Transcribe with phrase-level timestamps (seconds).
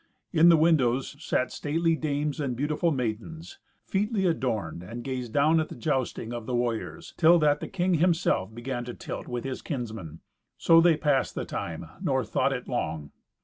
[0.33, 5.69] In the windows sat stately dames and beautiful maidens, featly adorned, and gazed down at
[5.69, 9.61] the joisting of the warriors, till that the king himself began to tilt with his
[9.61, 10.21] kinsmen.
[10.57, 13.11] So they passed the time, nor thought it long.